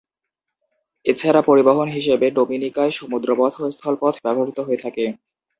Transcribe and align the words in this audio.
এছাড়া 1.05 1.41
পরিবহন 1.41 1.87
হিসেবে 1.97 2.25
ডোমিনিকায় 2.31 2.93
সমুদ্র 2.99 3.29
পথ 3.39 3.53
ও 3.59 3.73
স্থল 3.73 3.95
পথ 4.01 4.15
ব্যবহৃত 4.25 4.57
হয়ে 4.59 4.81
থাকে। 4.83 5.05